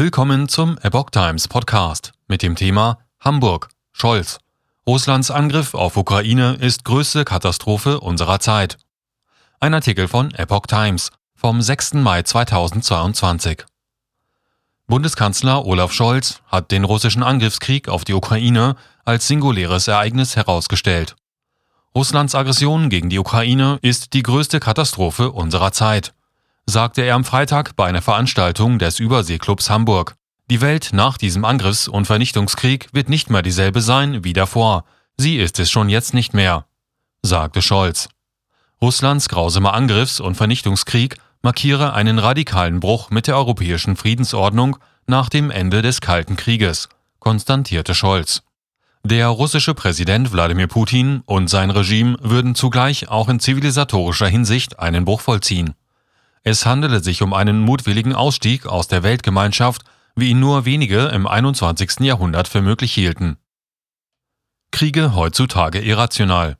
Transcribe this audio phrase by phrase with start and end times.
[0.00, 4.38] Willkommen zum Epoch Times Podcast mit dem Thema Hamburg, Scholz.
[4.86, 8.78] Russlands Angriff auf Ukraine ist größte Katastrophe unserer Zeit.
[9.58, 11.94] Ein Artikel von Epoch Times vom 6.
[11.94, 13.64] Mai 2022.
[14.86, 21.16] Bundeskanzler Olaf Scholz hat den russischen Angriffskrieg auf die Ukraine als singuläres Ereignis herausgestellt.
[21.92, 26.14] Russlands Aggression gegen die Ukraine ist die größte Katastrophe unserer Zeit
[26.68, 30.16] sagte er am Freitag bei einer Veranstaltung des Überseeklubs Hamburg.
[30.50, 34.84] Die Welt nach diesem Angriffs- und Vernichtungskrieg wird nicht mehr dieselbe sein wie davor.
[35.16, 36.66] Sie ist es schon jetzt nicht mehr,
[37.22, 38.10] sagte Scholz.
[38.82, 44.76] Russlands grausamer Angriffs- und Vernichtungskrieg markiere einen radikalen Bruch mit der europäischen Friedensordnung
[45.06, 48.42] nach dem Ende des Kalten Krieges, konstatierte Scholz.
[49.04, 55.06] Der russische Präsident Wladimir Putin und sein Regime würden zugleich auch in zivilisatorischer Hinsicht einen
[55.06, 55.74] Bruch vollziehen.
[56.42, 59.82] Es handele sich um einen mutwilligen Ausstieg aus der Weltgemeinschaft,
[60.14, 62.00] wie ihn nur wenige im 21.
[62.00, 63.36] Jahrhundert für möglich hielten.
[64.70, 66.56] Kriege heutzutage irrational.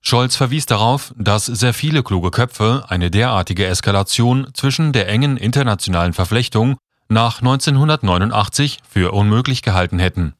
[0.00, 6.12] Scholz verwies darauf, dass sehr viele kluge Köpfe eine derartige Eskalation zwischen der engen internationalen
[6.12, 6.76] Verflechtung
[7.08, 10.34] nach 1989 für unmöglich gehalten hätten.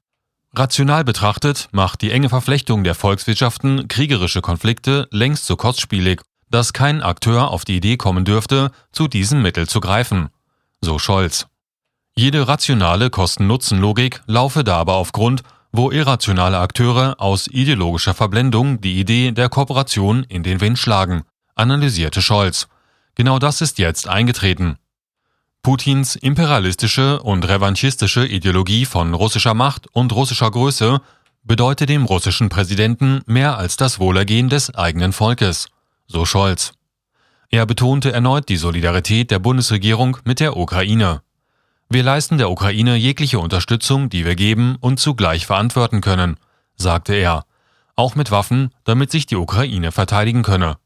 [0.54, 6.22] Rational betrachtet macht die enge Verflechtung der Volkswirtschaften kriegerische Konflikte längst so kostspielig
[6.54, 10.28] dass kein Akteur auf die Idee kommen dürfte, zu diesem Mittel zu greifen,
[10.80, 11.48] so Scholz.
[12.14, 19.00] Jede rationale Kosten-Nutzen-Logik laufe da aber auf Grund, wo irrationale Akteure aus ideologischer Verblendung die
[19.00, 21.24] Idee der Kooperation in den Wind schlagen,
[21.56, 22.68] analysierte Scholz.
[23.16, 24.76] Genau das ist jetzt eingetreten.
[25.60, 31.00] Putins imperialistische und revanchistische Ideologie von russischer Macht und russischer Größe
[31.42, 35.66] bedeutet dem russischen Präsidenten mehr als das Wohlergehen des eigenen Volkes
[36.06, 36.72] so Scholz.
[37.50, 41.22] Er betonte erneut die Solidarität der Bundesregierung mit der Ukraine.
[41.88, 46.36] Wir leisten der Ukraine jegliche Unterstützung, die wir geben und zugleich verantworten können,
[46.76, 47.44] sagte er,
[47.96, 50.78] auch mit Waffen, damit sich die Ukraine verteidigen könne.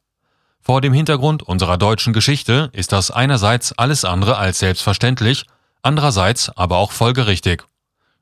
[0.60, 5.46] Vor dem Hintergrund unserer deutschen Geschichte ist das einerseits alles andere als selbstverständlich,
[5.80, 7.64] andererseits aber auch folgerichtig.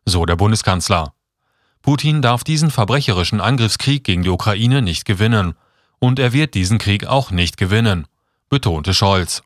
[0.05, 1.15] So der Bundeskanzler.
[1.83, 5.55] Putin darf diesen verbrecherischen Angriffskrieg gegen die Ukraine nicht gewinnen,
[5.99, 8.07] und er wird diesen Krieg auch nicht gewinnen,
[8.49, 9.43] betonte Scholz.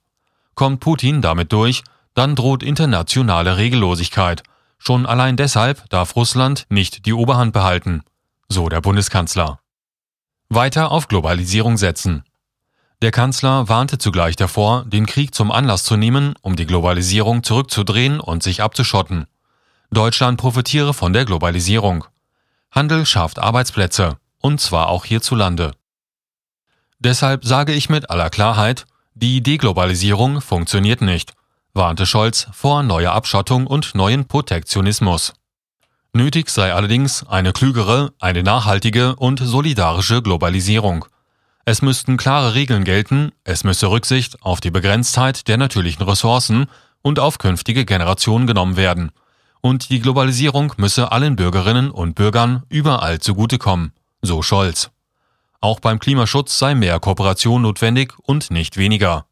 [0.54, 1.82] Kommt Putin damit durch,
[2.14, 4.42] dann droht internationale Regellosigkeit.
[4.78, 8.02] Schon allein deshalb darf Russland nicht die Oberhand behalten,
[8.48, 9.60] so der Bundeskanzler.
[10.48, 12.24] Weiter auf Globalisierung setzen.
[13.02, 18.20] Der Kanzler warnte zugleich davor, den Krieg zum Anlass zu nehmen, um die Globalisierung zurückzudrehen
[18.20, 19.26] und sich abzuschotten.
[19.90, 22.04] Deutschland profitiere von der Globalisierung.
[22.70, 25.72] Handel schafft Arbeitsplätze, und zwar auch hierzulande.
[27.00, 28.84] Deshalb sage ich mit aller Klarheit,
[29.14, 31.32] die Deglobalisierung funktioniert nicht,
[31.72, 35.32] warnte Scholz vor neuer Abschottung und neuen Protektionismus.
[36.12, 41.06] Nötig sei allerdings eine klügere, eine nachhaltige und solidarische Globalisierung.
[41.64, 46.66] Es müssten klare Regeln gelten, es müsse Rücksicht auf die Begrenztheit der natürlichen Ressourcen
[47.00, 49.10] und auf künftige Generationen genommen werden.
[49.62, 54.90] Und die Globalisierung müsse allen Bürgerinnen und Bürgern überall zugutekommen, so Scholz.
[55.60, 59.26] Auch beim Klimaschutz sei mehr Kooperation notwendig und nicht weniger.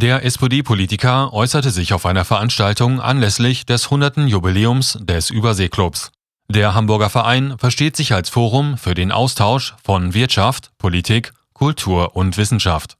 [0.00, 4.18] Der SPD-Politiker äußerte sich auf einer Veranstaltung anlässlich des 100.
[4.28, 6.10] Jubiläums des Überseeklubs.
[6.48, 12.36] Der Hamburger Verein versteht sich als Forum für den Austausch von Wirtschaft, Politik, Kultur und
[12.36, 12.96] Wissenschaft.